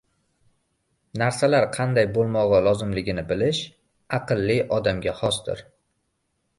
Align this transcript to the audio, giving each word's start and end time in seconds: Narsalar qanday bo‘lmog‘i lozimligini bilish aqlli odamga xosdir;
Narsalar 1.21 1.67
qanday 1.75 2.09
bo‘lmog‘i 2.17 2.63
lozimligini 2.71 3.27
bilish 3.35 3.63
aqlli 4.21 4.61
odamga 4.83 5.19
xosdir; 5.25 5.67